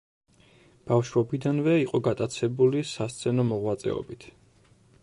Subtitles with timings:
[0.91, 4.29] ბავშვობიდანვე იყო გატაცებული სასცენო მოღვაწეობით.